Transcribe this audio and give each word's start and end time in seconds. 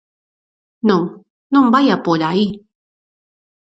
Non, 0.89 1.03
non 1.53 1.65
vaia 1.73 1.95
por 2.05 2.19
aí. 2.29 2.47